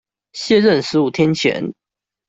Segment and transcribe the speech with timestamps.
[0.33, 1.73] 卸任十五天前